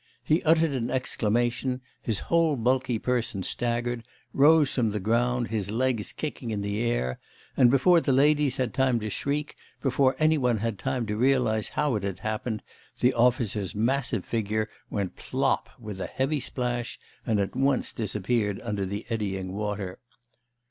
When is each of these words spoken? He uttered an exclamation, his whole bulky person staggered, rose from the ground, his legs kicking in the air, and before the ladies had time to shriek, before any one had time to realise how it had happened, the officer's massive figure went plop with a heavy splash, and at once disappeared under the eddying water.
He 0.23 0.41
uttered 0.41 0.71
an 0.71 0.89
exclamation, 0.89 1.79
his 2.01 2.21
whole 2.21 2.55
bulky 2.55 2.97
person 2.97 3.43
staggered, 3.43 4.03
rose 4.33 4.73
from 4.73 4.89
the 4.89 4.99
ground, 4.99 5.49
his 5.49 5.69
legs 5.69 6.11
kicking 6.11 6.49
in 6.49 6.61
the 6.61 6.79
air, 6.81 7.19
and 7.55 7.69
before 7.69 8.01
the 8.01 8.11
ladies 8.11 8.57
had 8.57 8.73
time 8.73 8.99
to 9.01 9.11
shriek, 9.11 9.55
before 9.79 10.15
any 10.17 10.39
one 10.39 10.57
had 10.57 10.79
time 10.79 11.05
to 11.05 11.15
realise 11.15 11.69
how 11.69 11.93
it 11.93 12.01
had 12.03 12.21
happened, 12.21 12.63
the 12.99 13.13
officer's 13.13 13.75
massive 13.75 14.25
figure 14.25 14.67
went 14.89 15.17
plop 15.17 15.69
with 15.79 15.99
a 15.99 16.07
heavy 16.07 16.39
splash, 16.39 16.99
and 17.23 17.39
at 17.39 17.55
once 17.55 17.93
disappeared 17.93 18.59
under 18.63 18.87
the 18.87 19.05
eddying 19.11 19.53
water. 19.53 19.99